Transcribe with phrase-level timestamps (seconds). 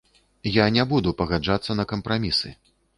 [0.51, 2.59] Я не буду пагаджацца на кампрамісы.